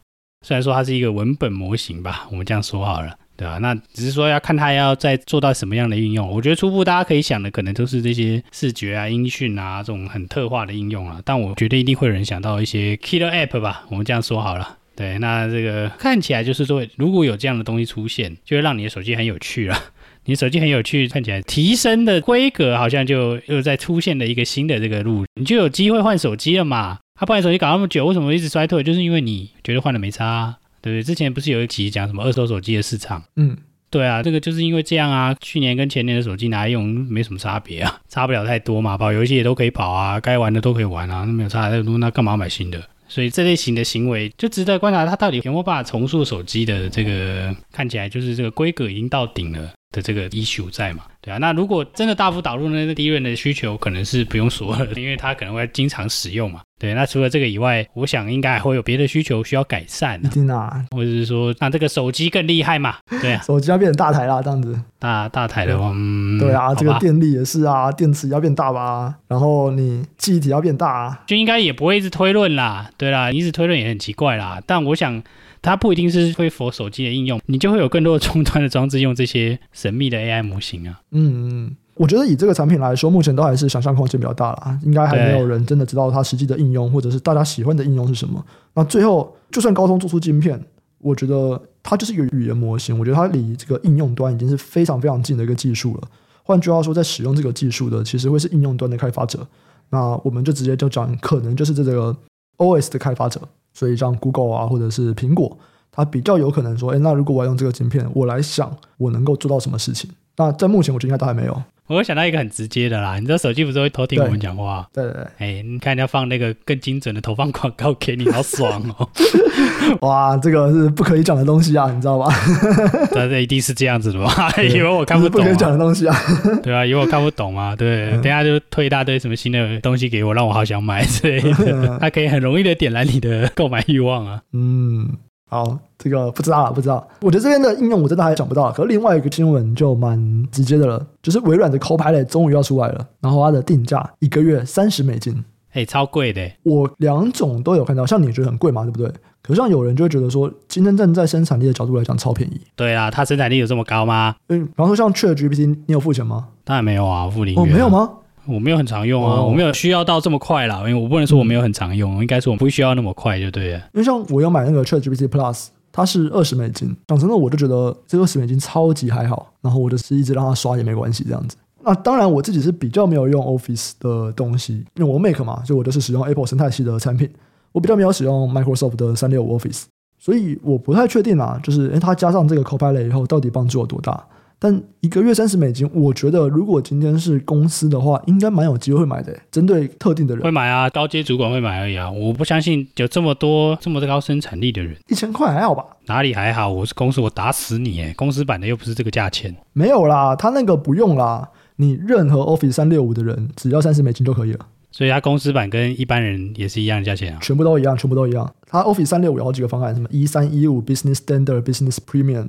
[0.46, 6.26] 虽然说它是一个文本模型吧，我们这样说好了，对啊，那只是说要看它要再做到什么样的应用。
[6.26, 11.20] 我觉得初步大家可以想的，可能都是这些视觉啊、音讯啊这种很特化的应用啊。
[11.26, 14.78] 但我觉得一定会有人想到一些 Killer App 吧，我们这样说好了。
[15.00, 19.74] 对，那这个看起来就是说，如果有这样的东西出现，就会让你的手机很有趣了。
[20.26, 26.98] 你手机很有趣，看起来提升的规格好像就又在出现了一个新的这个路，你就有机会换手机了嘛。
[27.18, 28.82] 他换手机搞那么久，为什么一直衰退？
[28.82, 31.02] 就是因为你觉得换了没差啊，对不对？
[31.02, 33.24] 之前不是有一集讲什么二手手机的市场？
[33.36, 33.56] 嗯，
[33.88, 35.34] 对啊，这个就是因为这样啊。
[35.40, 42.78] 去年跟前年的手机拿来用没什么差别啊，差不了太多嘛，跑游戏也都可以跑啊，该玩的都可以玩啊，那没有差太多，那干嘛买新的？
[43.10, 49.72] 所以这类型的行为就值得观察，它到底有没有办法重塑手机的这个看起来就是这个规格已经到顶了。
[49.90, 51.04] 的这个 issue 在嘛？
[51.20, 56.60] 对啊，那如果真的大幅导入那个低润的需求，可能是不用说了，因为它可能会经常使用嘛。
[56.78, 62.96] 对，那除了这个以外，我想应该还会有别的需求需要改善，啊，一定啊，或者是说让这个手机更厉害嘛？
[63.20, 64.80] 对啊， 手机要变成大台啦，这样子。
[64.98, 72.88] 大大台的话，嗯，对啊，这个电力也是啊，电池要变大吧，然后你记忆体要变大，啊，就应该也不会一直推论啦。
[72.96, 74.62] 对啦，一直推论也很奇怪啦。
[74.64, 75.22] 但我想。
[75.62, 81.00] 它不一定是会 for 手机的应用，你就会有更多的终端的装置用这些神秘的 AI 模型啊。
[81.10, 88.44] 嗯嗯，我觉得以这个产品来说，目前都还是想象空间比较大啦，应该还没有人真的知道它实际的应用，或者是大家喜欢的应用是什么。
[88.74, 90.62] 那最后，就算高通做出晶片，
[90.98, 96.08] 我觉得它就是一个语言模型，我觉得它离这个应用端已经是非常非常近的一个技术了。
[96.42, 99.46] 换句话说，在使用这个技术的，其实会是应用端的开发者。
[99.90, 102.16] 那我们就直接就讲，可能就是这个
[102.56, 103.40] OS 的开发者。
[103.72, 105.56] 所以像 Google 啊，或者是苹果，
[105.90, 110.10] 它比较有可能说，哎，那如果我要用这个晶片，我来想我能够做到什么事情。
[110.36, 111.62] 那在目前，我觉得应该都还没有。
[111.96, 114.86] 我想到一个很直接的啦，你知道手机不是会偷听我们讲话？
[114.92, 115.22] 对对对。
[115.38, 119.08] 哎，你看人家放那个更精准的投放广告给你，好爽哦！
[120.02, 122.32] 哇，这个是不可以讲的东西啊，你知道吧？
[123.12, 124.50] 但是一定是这样子的吧？
[124.62, 126.16] 以为我看不懂，不可以讲的东西啊？
[126.62, 127.74] 对啊，以为我看不懂啊？
[127.74, 134.40] 对，等下就推一大堆什么新的东西给我，让我好想买之类的，它可以很容易的点燃你的购买欲望啊。
[134.52, 135.08] 嗯。
[135.50, 137.06] 好，这个不知道了，不知道。
[137.20, 138.70] 我觉得这边的应用我真的还想不到。
[138.70, 146.48] 可是另外一个新闻就蛮直接的了，就是微软的 Copilot 终于要出来了，然后它的定价一个月三十美金，哎，超贵的。
[146.62, 149.12] 我两种都有看到，像你觉得很贵嘛，对不对？
[149.42, 152.60] 可是像有人就会觉得说，今天站在生产力的角度来讲，超便宜。
[152.76, 154.36] 对啊，它生产力有这么高吗？
[154.50, 156.46] 嗯，比方说像 ChatGPT，你有付钱吗？
[156.62, 157.64] 当然没有啊，付零元。
[157.64, 158.08] 哦，没有吗？
[158.50, 163.78] 我没有很常用啊，哦、我没有需要到这么快啦，因为我不能说我没有很常用，嗯、应该说我不需要那么快就对了。
[163.94, 171.56] 因为像我要买那个 ChatGPT Plus，它是二十美金，讲真的我就觉得这二十美金超级还好，然后我就是一直让它刷也没关系这样子。
[171.82, 177.28] 那当然我自己是比较没有用 Office 的东西，因为我 Mac 嘛，所以我就是使用 Apple 生态系的产品，
[177.72, 179.84] 我比较没有使用 Microsoft 的三六五 Office，
[180.18, 184.22] 所以我不太确定啊，就是诶它加上这个 Copilot 以后到底帮助有多大。
[184.62, 189.34] 但一个月三十美金，我觉得如果今天是公司的话，应该蛮有机会买的。
[189.50, 192.10] 针对特定的人，会买啊，高阶主管会买而已啊。
[192.10, 195.82] 我不相信有这么多这么高生产力的人，一千块还好吧？
[196.04, 196.70] 哪里还好？
[196.70, 198.02] 我是公司，我打死你！
[198.02, 199.56] 哎，公司版的又不是这个价钱。
[199.72, 201.48] 没有啦，他那个不用啦。
[201.76, 204.66] 你任何 Office 三六五的人，只要三十美金就可以了。
[204.90, 207.38] 所以他公司版跟一般人也是一样的价钱啊？
[207.40, 208.52] 全部都一样，全部都一样。
[208.66, 212.48] 他 Office 三六五有好几个方案，什么一三一五 Business Standard、Business Premium。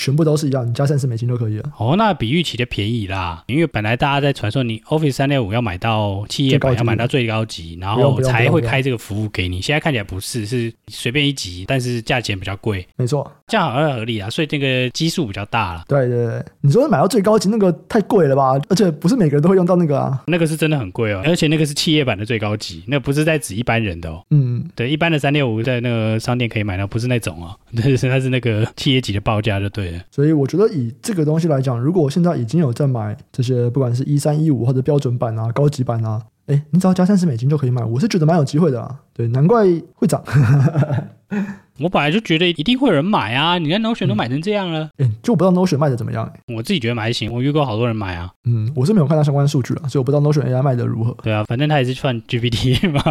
[0.00, 1.70] 全部都是一样，你加三十美金就可以了。
[1.76, 9.60] 哦，那比预期的便宜啦，因为本来大家在传说你 Office 三六五要买到企业版，要买到最高级，然后才会开这个服务给你。
[9.60, 12.86] 现在看起来不是，是随便一级，但是价钱比较贵。
[12.96, 15.84] 没错，这样好像合理啊，所以这个基数比较大了。
[15.86, 18.58] 对对对，你说买到最高级那个太贵了吧？
[18.70, 20.22] 而且不是每个人都会用到那个啊。
[20.26, 24.22] 那个是真的很贵哦，而且那个是企业版的最高级，那不是在指一般人的哦。
[24.30, 30.70] 嗯，对，一般的三六五在那个商店可以买到，不是那种哦， 但是它是那个企业级的报价就对所以我觉得。
[30.70, 39.00] 以这个东西来讲，如果我现在已经有在买这些，不管是一三一五或者标准版啊、高级版啊，哎，你只要加三十美金就可以买，我是觉得蛮有机会的啊。
[39.12, 40.22] 对，难怪会涨。
[41.80, 43.58] 我本来就觉得一定会有人买啊！
[43.58, 46.30] 你看 Notion 都买成这样了，哎、嗯，就我不知道 Notion 卖的怎么样。
[46.48, 48.30] 我自己觉得还行，我遇过好多人买啊。
[48.44, 51.16] 嗯，我是没有看到相关数据啊，所以我不知道 Notion AI 卖的如何。
[51.22, 53.02] 对啊，反正他也是算 GPT 嘛，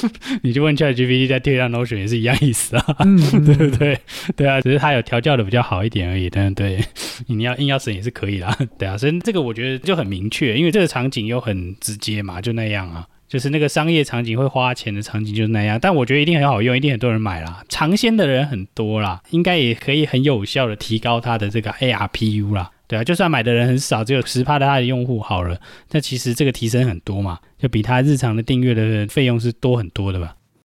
[0.42, 3.98] 你就问 ChatGPT 再贴上 Notion 也是一样意思啊， 嗯、对不对？
[4.36, 6.28] 对啊，只是它有调教的比较好一点而已。
[6.28, 6.84] 但对，
[7.26, 8.56] 你要硬要省也是可以啦。
[8.78, 13.06] 对啊，所以这个我觉得就很明确，因为这个场景又很直接嘛，就那样啊。
[13.28, 25.60] 就是那个商业场景会花钱的场景就是那样，但我觉得一定很好用，一定很多人买啦，尝鲜的人很多啦，应该也可以很有效的提高它的这个 ARPU 啦，对啊，就算买的人很少，只有十趴的他的用户好了，
[25.90, 30.34] 那其实这个提升很多嘛，就比他日常的订阅的费用是多很多的吧，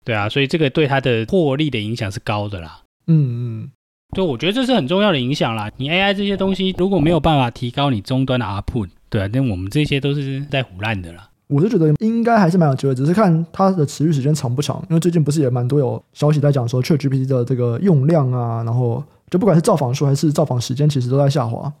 [0.06, 3.70] 对啊，所以这个对他的获利的影响是高的啦，嗯嗯，
[4.14, 11.28] 对我觉得这是很重要的影响啦，你 AI 这些东西如果没有办法提高你终端的 output，对啊，那我们这些都是在胡烂的啦。
[11.48, 14.82] 我是觉得应该还是蛮有机会，只是看它的持续时间长不长。
[14.88, 21.72] 因为最近不是也蛮多有消息在讲说，ChatGPT 的这个用量啊，然后就不管是造访数还是造访时间，其实都在下滑，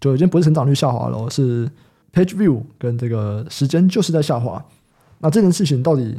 [0.00, 1.68] 就已经不是成长率下滑了，是
[2.12, 4.64] Page View 跟这个时间就是在下滑。
[5.18, 6.16] 那这件事情到底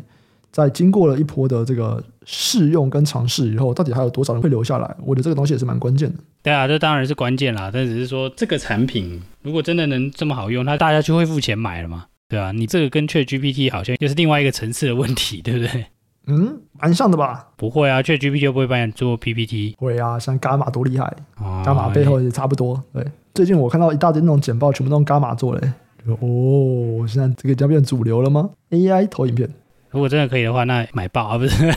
[0.52, 4.96] 在经过了一波的这个试用跟尝试以后，到底还有多少人会留下来？
[5.06, 6.20] 我觉得这个东西也是蛮关键的。
[6.43, 7.70] 对啊，这当然是关键啦。
[7.74, 12.08] 但只是说这个产品如果真的能这么好用，那大家就会付钱买了嘛。
[12.29, 15.85] 对啊，你这个跟 ChatGPT 好像又是另外一个层次的问题，对不对？
[16.27, 17.47] 嗯，蛮像的吧？
[17.55, 19.75] 不会啊，ChatGPT 就不会帮你做 PPT。
[19.77, 21.05] 会啊，像伽马多厉害，
[21.39, 22.83] 哦、伽马背后也差不多。
[22.93, 25.73] 对，最近我看到一大堆那种简报，全部都用伽马做的。
[26.05, 29.49] 哦，现在这个将变主流了吗？AI 投影片，
[29.91, 31.73] 如果真的可以的话，那买爆啊，不是？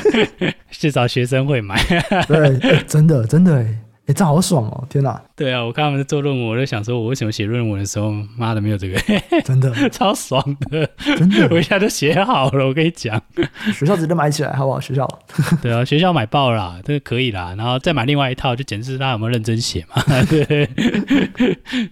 [0.70, 1.76] 至少学生会买。
[2.26, 2.58] 对，
[2.88, 3.78] 真的，真的，哎。
[4.10, 4.84] 欸、这好爽哦！
[4.88, 8.98] 天哪，对啊，我看他们在做论文，我就想说，我为什么写论文的时候，妈的没有这个，
[9.44, 12.66] 真的 超爽的，真的， 我一下就写好了。
[12.66, 13.20] 我跟你讲，
[13.72, 14.80] 学校直接买起来好不好？
[14.80, 15.08] 学校，
[15.62, 20.02] 对啊，学校买爆了啦，这个可以啦，然后再买另外一套，就检视他有没有认真写嘛。
[20.24, 20.68] 对，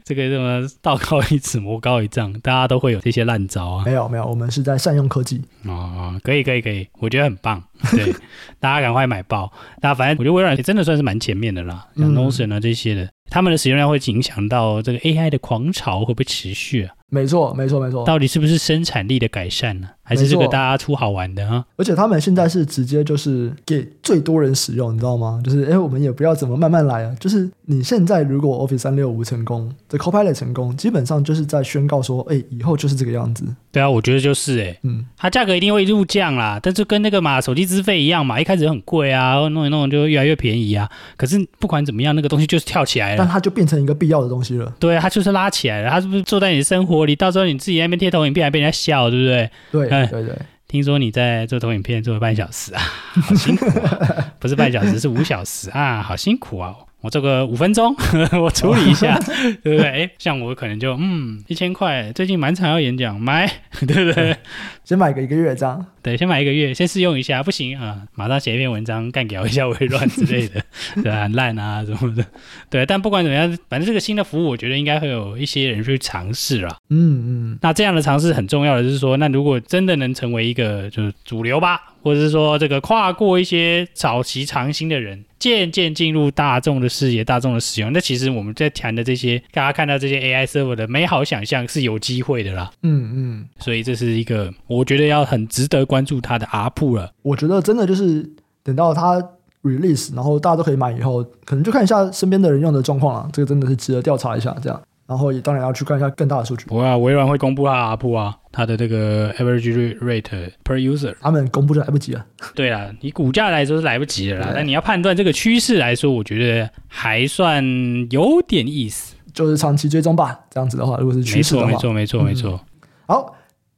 [0.05, 3.85] 这个什么道高一尺，魔高一丈，大家都会有这些烂招啊。
[3.85, 7.63] 没有没有，我们是在善用科技哦，可以可以可以，我觉得很棒。
[7.93, 8.13] 对，
[8.59, 9.53] 大家赶快买爆！
[9.81, 16.95] 大家反正我觉得微软也真的算是蛮前面的啦，像 Notion 啊这些的，他们的使用量会影响到这个 AI 的狂潮会不会持续啊？
[17.11, 18.05] 没错，没错，没错。
[18.05, 19.89] 到底是不是生产力的改善呢？
[20.09, 21.63] 还是这个大家出好玩的啊？
[21.77, 25.41] 而且他们现在是直接就是给最多人使用，你知道吗？
[25.45, 27.15] 就是哎，我们也不要怎么慢慢来啊。
[27.21, 33.45] 就是你现在如果 Office 三六五成功，这 Copilot 成功，基本上就是在宣告说，哎，以后就是这个样子。
[33.73, 36.61] 对啊，我觉得就是哎，嗯，它价格一定会一路降啦。
[36.63, 40.89] 但是跟那个嘛手机资费一样嘛，一开始很贵啊，弄一弄就越来越便宜啊。
[41.17, 44.73] 可是不管怎么样，那个东西就是跳起来了，但它就变成一个必要的东西了。
[44.79, 45.91] 对啊，它就是拉起来了。
[45.91, 47.17] 它是不是坐在你的生活里？
[47.17, 47.79] 到时候你自己。
[47.79, 49.51] 那边贴投影片还被人家笑，对不对？
[49.71, 50.39] 对，对对对。
[50.69, 52.83] 听说你在做投影片做了半小时啊，
[53.15, 54.33] 好辛苦啊！
[54.39, 56.75] 不是半小时，是五小时啊，好辛苦啊！
[57.01, 57.95] 我做个五分钟，
[58.43, 59.17] 我处理一下，
[59.63, 59.87] 对不对？
[59.87, 63.47] 哎，像我可能就嗯，一千块，最近满场要演讲，买，
[63.87, 64.37] 对不对？
[64.85, 65.85] 先买个一个月这样。
[66.03, 70.61] 对，先买一个月，先试用一下，不行啊，马上写一篇文章干掉一下微软之类的，
[71.03, 72.25] 对啊，很烂啊什么的。
[72.69, 76.77] 对，但不管怎么样，反正这个新的服务，我觉得应该会有一些人去尝试了。
[76.89, 77.59] 嗯嗯。
[77.61, 85.25] 那这样的尝试很重要的就是说，那如果真的能成为一个就是主流吧，或者是说这个跨过一些早期尝新的人。
[85.39, 92.69] 渐渐进入大众的视野，大众的使用，那其实我们在谈的这些，大家看到这些 AI server 的美好想象是有机会的啦。
[92.83, 97.13] 嗯嗯，所以这是一个我觉得要很值得关注它的 ARPU 了。
[97.23, 98.29] 我觉得真的就是
[98.65, 99.23] 等到它
[99.63, 104.83] release，然后大家都可以买以后，可能就看一下身边的人用的状况啊，这个真的是值得调查一下，这样。
[105.09, 106.67] 然后也当然要去看一下更大的数据。
[106.67, 111.15] 不会啊，微软会公布它的 ARPU 啊，它的这个 average rate per user。
[111.19, 112.27] 他们公布就来不及了。
[112.55, 114.53] 对啊，以股价来说是来不及了啦。
[114.55, 117.65] 但你要判断这个趋势来说，我觉得还算
[118.11, 119.15] 有点意思。
[119.33, 121.69] 就是长期追踪吧，这样子的话，如果是趋势的话。
[121.69, 122.61] 没错，没错，没错，没错。
[123.07, 123.35] 好，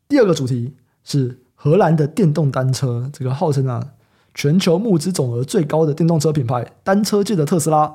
[0.08, 3.86] 第二个主题是荷兰的电动单车，这个号称啊
[4.34, 7.94] 全球募资总额最高的电动车品牌，单车界的特斯拉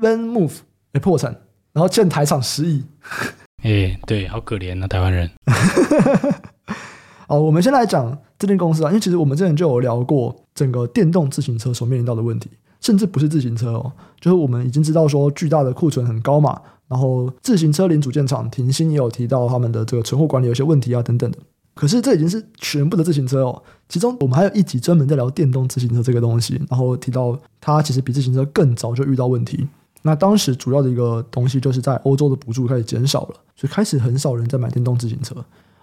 [0.00, 0.58] ，VanMoof
[0.92, 1.34] 被破产。
[1.72, 2.82] 然后建台厂十亿，
[3.62, 5.30] 哎，对，好可怜啊，台湾人。
[7.28, 21.38] 哦，我们先来讲这间公司啊，因为其实我们之前就有聊过整个电动自行车所面临到的问题，甚至不是自行车哦，就是我们已经知道说巨大的库存很高嘛，然后自行车零组件厂停薪也有提到他们的这个存货管理有些问题啊等等的。
[21.72, 29.68] 可是这已经是全部的自行车哦，其中我们还有一集专门在聊电动自行车这个东西，然后提到它其实比自行车更早就遇到问题。
[30.02, 35.34] 那当时主要的一个东西就是在欧洲的补助开始减少了，所以开始很少人在买电动自行车。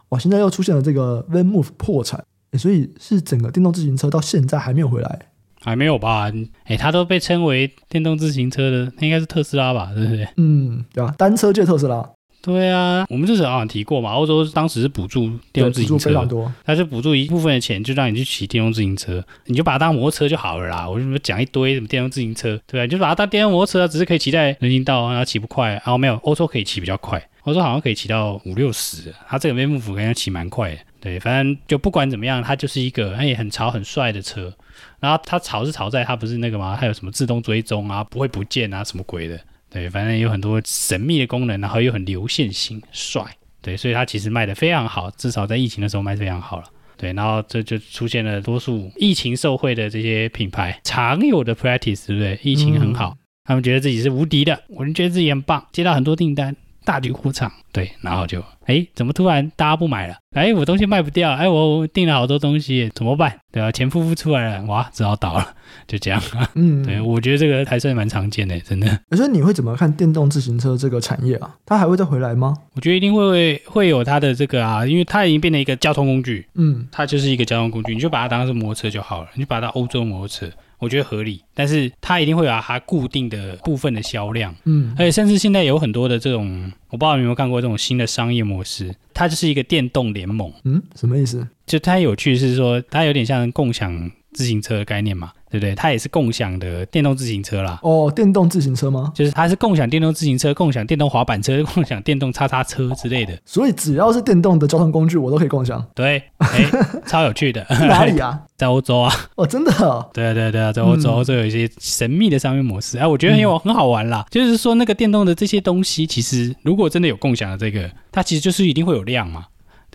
[0.10, 2.24] 哇，现在又出现了这个 VanMoof 破产，
[2.58, 5.20] 所以是整个电动自行车到现在还没有回来，
[5.62, 6.32] 还没有吧？
[6.64, 9.92] 哎，它都被称为电动自行车的，应该是特斯拉吧？
[9.94, 10.28] 对不对？
[10.38, 11.14] 嗯，对吧？
[11.18, 12.10] 单车界特斯拉。
[12.48, 20.88] 对啊，我们之前好像提过嘛，欧洲当时是补助电动自行车，非常多，它是补助一部分的钱，就让你去骑电动自行车，你就把它当摩托车就好了啦。
[20.88, 25.72] 我什么讲一堆什么电动自行车，对啊，就把它当电动摩托车，只是可以骑在人行道，然后骑不快。
[25.72, 30.78] 然后没有，欧洲可以骑比较快，欧洲好像可以骑到五六十，它这个 VanMoof 好像骑蛮快的。
[31.02, 34.54] 对，反正就不管怎么样，它就是一个它也很潮很帅的车。
[35.00, 39.38] 然后它潮是潮在它不是那个嘛，它有什么自动追踪啊，不会不见啊，什么鬼的。
[39.70, 43.24] 对，反正有很多神秘的功能，然后又很流线型，帅。
[43.62, 46.66] 对，所以它其实卖的非常好，至少在疫情的时候卖得非常好了。
[46.96, 52.40] 对，然后这就出现了多数疫情受惠的这些品牌常有的 practice，对不对？
[52.44, 56.56] 疫情很好，嗯、他们觉得自己是无敌的，我们觉得自己很棒，接到很多订单。
[56.88, 60.16] 大举出场，对，然后就，哎，怎么突然大家不买了？
[60.34, 63.38] 哎，我东西卖不掉，哎，我订了好多东西，怎么办？
[63.52, 63.70] 对吧？
[63.70, 65.54] 钱付不出来了，哇，只好倒了，
[65.86, 66.22] 就这样。
[66.56, 69.00] 嗯，对，我觉得这个还算蛮常见的，真的。
[69.10, 71.54] 可是你会怎么看电动自行车这个产业啊？
[71.66, 72.56] 它还会再回来吗？
[72.76, 76.48] 我觉得一定会会有它的这个啊，因为它已经变成一个交通工具。
[76.56, 80.50] 嗯，它就是一个交通工具，你就把它当成摩托车就好了，你就把它当欧洲摩托车。
[80.80, 90.52] 我觉得合理，但是它一定会有它固定的部分的销量，嗯，而且甚至现在有很多的这种我不知道你有没有看过这种新的商业模式，它就是一个电动联盟。
[90.64, 91.48] 嗯，什么意思？
[91.66, 95.32] 就它有趣是说，它有点像共享自行车的概念嘛。
[95.50, 95.74] 对不对？
[95.76, 97.80] 它也是共享的电动自行车啦。
[97.84, 99.12] 哦，电动自行车吗？
[99.16, 103.38] 就是它是共享电动自行车、共享电动滑板车、 共享电动叉叉车之类的。
[103.46, 105.86] 所以只要是电动的交通工具，我都可以共享。
[105.96, 106.66] 对，哎，
[107.08, 107.66] 超有趣的。
[107.70, 108.40] 哪里啊？
[108.58, 109.14] 在欧洲啊。
[109.36, 110.10] 哦，真的、哦？
[110.14, 112.98] 对啊，对啊，对啊，在欧洲，欧洲有一些神秘的商业模式。
[112.98, 114.26] 哎、嗯，我觉得很有很好玩啦。
[114.32, 119.46] 就是说，那个电动的这些东西，其实如果真的有共享的这个，它其实就是一定会有量嘛。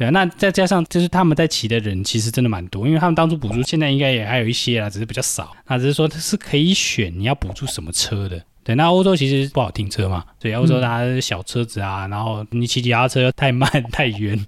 [0.03, 5.55] 对啊，那再加上就是他们在骑的人其实真的蛮多，因为他们当初补助现在应该也还有一些啦，只是比较少。
[5.69, 8.43] 那只是说它是可以选你要补助什么车的。
[8.65, 14.39] 对，那欧洲其实不好停车嘛，所以欧洲大家小车子啊，嗯、然后你骑脚踏车又太慢 太远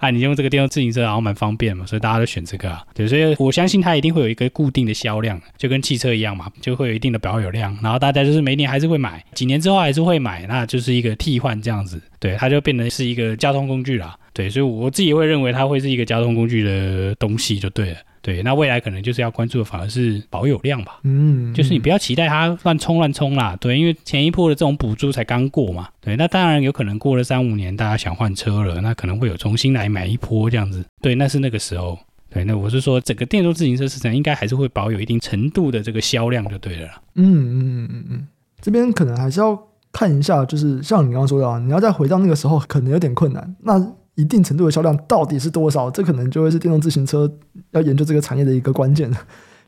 [0.00, 2.84] 啊，你用这个电动自行车然后蛮方便嘛，所以大家都选这个啊。
[2.92, 12.02] 对，所以我相信它一定会有一个固定的销量，就跟汽车一样嘛，就会有一定的保有量，然后大家就是每年还是会买，几年之后还是会买，那就是一个替换这样子。
[12.20, 14.16] 对，它就变成是一个交通工具啦。
[14.34, 17.96] 对，所以我自己会认为它会是一个交通工具的东西就对了。
[18.20, 20.98] 对，那未来可能就是要关注的反而是保有量吧。
[21.04, 23.56] 嗯，就是你不要期待它乱冲乱冲啦。
[23.60, 25.88] 对，因为前一波的这种补助才刚过嘛。
[26.00, 30.84] 对，那当然有可能过了三五年，大家想换车了，那可能会有重新来买一波这样子。
[31.00, 31.98] 对，那是那个时候。
[32.30, 37.00] 对，那我是说，整个电动自行车市场应该还是会保有一定程度的这个销量就对了啦。
[37.14, 38.26] 嗯嗯嗯嗯，
[38.60, 39.56] 这边可能还是要
[39.92, 43.54] 看一下，就是像你刚刚说的啊，你要再回到那个时候，可能有点困难。
[43.62, 43.78] 那
[44.14, 45.90] 一定程度的销量到底是多少？
[45.90, 47.32] 这可能就会是电动自行车
[47.72, 49.10] 要研究这个产业的一个关键。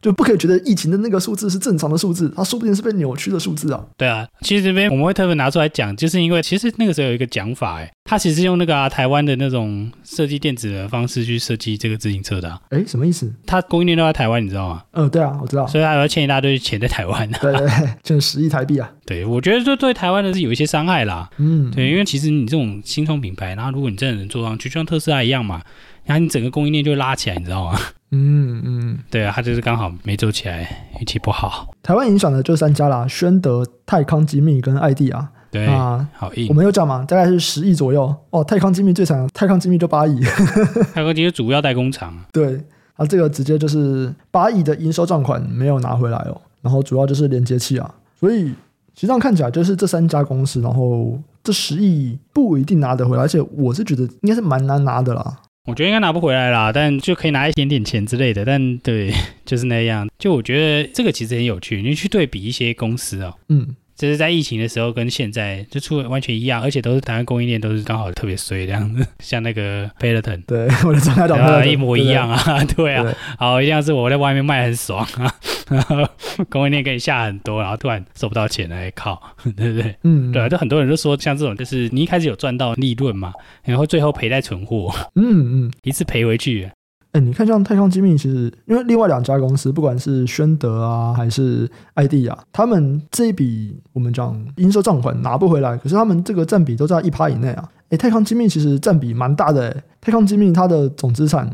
[0.01, 3.85] 就不可以觉得疫情的那个数字是正常的数字，它说不定是被扭曲的数字啊。
[3.97, 12.61] 对啊，其实这边我们会特别拿出来讲，就是因为其实那个时候有一个讲法，哎，他其实用那个啊台湾的那种设计电子的方式去设计这个自行车的。
[12.71, 13.33] 哎，什么意思？
[13.47, 14.83] 它供应链都在台湾，你知道吗？
[14.93, 15.67] 嗯，对啊，我知道。
[15.67, 17.29] 所以他要欠一大堆钱在台湾。
[17.41, 17.69] 对对，
[18.05, 18.91] 欠十亿台币啊。
[19.05, 21.29] 对，我觉得这对台湾的是有一些伤害啦。
[21.39, 25.63] 嗯，对，因为其实你这种新创品牌，然后如果你真的能做上去，就像特斯拉一样嘛，
[26.07, 27.79] 然后你整个供应链就会拉起来，你知道吗？
[28.12, 31.69] 嗯嗯，对啊，他就是刚好没做起来，运气不好。
[31.83, 35.31] 台湾影响的就三家啦，宣德、泰康精密跟艾地啊。
[35.51, 36.47] 对啊，好硬。
[36.49, 38.45] 我们有讲嘛，大概是十亿左右哦。
[38.45, 40.21] 泰康精密最惨，泰康精密就八亿。
[40.95, 42.16] 泰康精密主要代工厂。
[42.33, 42.64] 对，
[42.95, 46.40] 啊，这个直接就是八亿的营收账款没有拿回来哦。
[46.62, 48.47] 然后主要就是连接器啊，所以
[48.95, 55.37] 实际上看起来就是这三家公司，然后这十亿不一定拿得回来，而且我是觉得应该是蛮难拿的啦。
[55.67, 58.45] 我觉得应该拿不回来啦，但就可以拿一点点钱之类的。
[58.45, 59.13] 但对，
[59.45, 60.09] 就是那样。
[60.19, 63.75] 就我觉得这个其实很有趣，你去对比一些公司哦，嗯。
[63.97, 75.33] 就是在疫情的时候跟现在就出完全一样，而且都是台湾供应链都是刚好特别衰这样子，像那个 Peloton，对， 我的状态都一模一样啊，对， 啊，好，一定要是我在外面卖很爽啊，
[75.71, 76.07] 然 后
[76.51, 79.21] 供应链给你下很多，然后突然收不到钱来，靠，
[79.57, 79.97] 对不对？
[80.03, 83.33] 嗯，对，就很多人都说像这种，就是你一开始有赚到利润嘛，
[83.65, 86.71] 然后最后赔在存货，嗯嗯，一次赔回去。
[87.19, 97.69] 欸、你看，像泰康精密，其实因为另外两家公司，不管是宣德啊还是爱地啊，他们这一笔我们讲应收账款拿不回来，可是他们这个占比都在一趴以内啊。
[97.85, 101.49] 哎、欸，泰康精密其实占比蛮大的、欸，泰康精密它的总资产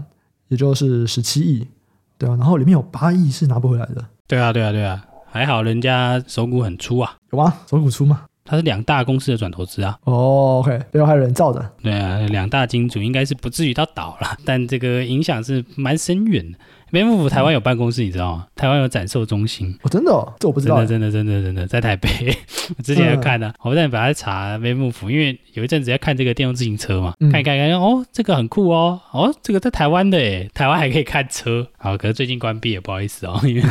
[0.49, 1.67] 也就是十七亿，
[2.19, 4.05] 对啊，然后里面有八亿是拿不回来的。
[4.27, 7.55] 对啊，对啊，对啊，还好人家手骨很粗啊，有吗？
[7.69, 8.23] 手骨粗吗？
[8.45, 9.99] 它是两大公司的转投资啊。
[10.05, 11.71] 哦，OK，背后还有人造的。
[11.83, 16.59] 对啊，两大金主应该是不至于到倒了，但这个影响是蛮深远的。
[16.95, 18.47] 梅幕府台湾有办公室，你知道吗？
[18.55, 20.85] 台湾有展售中心哦，真的，哦，这我不知道。
[20.85, 22.07] 真的，真的，真的，真的，在台北，
[22.77, 23.55] 我之前有看的，啊。
[23.63, 31.67] 我在本来查梅幕府，因为有一阵子在看这个电动自行车嘛，看一看，看，哦，这个很酷哦，哦，这个在台湾的诶，台湾还可以看车。
[31.79, 33.63] 好，可是最近关闭了，不好意思哦，因为、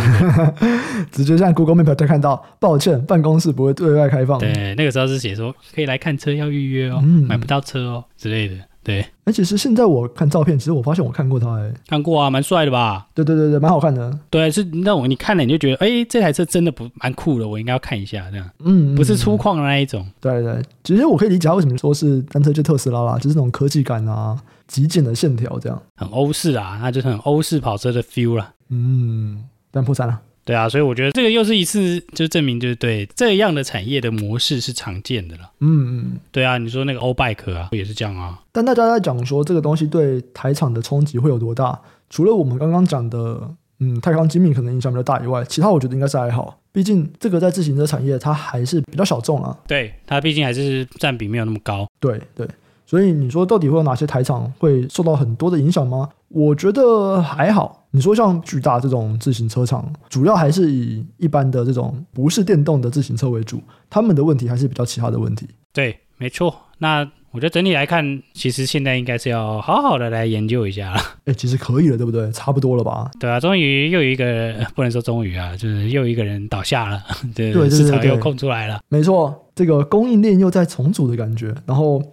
[1.11, 4.39] 直接像 Google Map 就看到，抱歉，办公室不会对外开放。
[4.39, 8.55] 对，那个时候是写说可以来看车，要预约哦，嗯，买不到车哦之类的。
[8.83, 13.07] 对，而且是现在我看照片，其实我发现我看过他，哎，看过啊，蛮帅的吧？
[13.13, 14.11] 对对对对，蛮好看的。
[14.29, 18.49] 对，是那种你看了你就觉得，哎，这台车真的不蛮酷的，我应该要看一下这样。
[18.59, 20.05] 嗯，不是粗犷的那一种。
[20.19, 24.35] 对对，其实我可以理解他为什么说是单车就特斯拉啦，就是那种科技感啊，
[24.67, 28.51] 极简的线条这样，很欧式啊，那就是很欧式跑车的 feel 啦。
[28.69, 30.19] 嗯，但破产了。
[30.43, 35.51] 对啊，所以我觉得这个又是一次，就证明就是对这样的产业的模式是常见的了。
[35.59, 38.41] 嗯嗯，对啊，你说那个欧拜克啊，也是这样啊。
[38.51, 41.79] 但大家在讲说这个东西对台厂的冲击会有多大？
[42.09, 43.49] 除了我们刚刚讲的，
[43.79, 46.59] 嗯，泰康精密可能影响比较大以外，其他我觉得应该是还好。
[46.73, 49.57] 毕竟这个在自行车产业它还是比较小众啊。
[49.67, 51.87] 对，它毕竟还是占比没有那么高。
[51.99, 52.47] 对对。
[52.91, 56.09] 所以你说到底会有哪些台厂会受到很多的影响吗？
[56.27, 57.85] 我觉得还好。
[57.91, 65.47] 你说像巨大这种自行车厂，主要还是以一般的这种不是电动的自行车为主，他们的问题还是比较其他的问题。
[65.71, 66.53] 对，没错。
[66.79, 70.99] 那我觉得整体来看，其实现在应该是要好好的来研究一下了。
[71.23, 72.29] 哎，其实可以了，对不对？
[72.33, 73.09] 差不多了吧？
[73.21, 77.01] 对啊，终于又有一个不能说终于啊，就是又一个人倒下了，
[77.33, 78.81] 对， 对，对，对，对，市场又空出来了。
[78.89, 82.03] 没错，这个供应链又在重组的感觉，然后。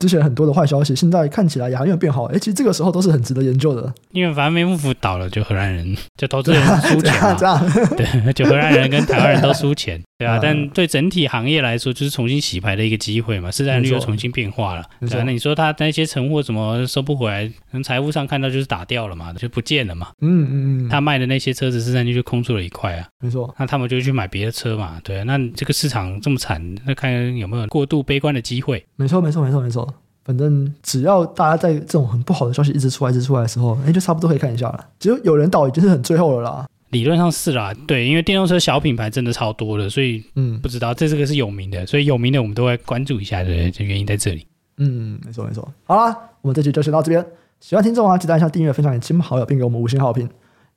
[0.00, 2.24] 之前很多的坏消息，现在看起来也还没有变好。
[2.24, 3.92] 哎，其实这个时候都是很值得研究的。
[4.12, 7.34] 因为反正梅夫倒了，就荷兰人就投资人输钱嘛。
[7.38, 10.38] 这样对，就荷兰人跟台湾人都输钱， 对啊。
[10.42, 14.82] 但对整体行业来说，就是重新洗牌的一个机会嘛，市占率又重新变化了。
[15.00, 17.52] 对啊，那你说他那些存货怎么收不回来？
[17.70, 20.08] 从财务上看到就是打掉了嘛，就不见了嘛。
[20.22, 20.88] 嗯嗯嗯。
[20.88, 23.06] 他卖的那些车子市占率就空出了一块啊。
[23.20, 23.54] 没错。
[23.58, 24.98] 那他们就去买别的车嘛。
[25.04, 28.82] 对啊，那这个市场这么惨，那看看有没有过度悲观的机会。
[28.96, 29.89] 没错没错没错没错。
[30.30, 34.86] 反正只要大家在这种很不好的消息一直出来、一直出来的时候，哎，就差不多可以看一下了。
[35.00, 36.68] 只有有人倒已经是很最后了啦。
[36.90, 44.46] 理论上是啦，对，因为电动车小品牌真的超多的，所以嗯，不知道这这个是有名的，所以有名的我们都会关注一下，对，这原因在这里。
[44.76, 45.68] 嗯，没错没错。
[45.82, 47.26] 好啦，我们这期就先到这边。
[47.58, 50.28] 喜欢听众啊，记得按下订阅、分享给亲朋好友，并给我们五星好评。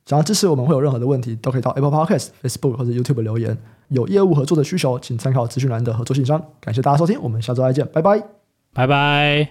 [0.04, 3.56] 想要支持我们，会有任何的问题，都可以到 Apple Podcast、Facebook 或者 YouTube 留言。
[3.88, 6.42] 有业务合作的需求，请参考资讯栏的合作信箱。
[6.60, 8.22] 感谢大家收听，我们下周再见，拜拜，
[8.72, 9.42] 拜拜。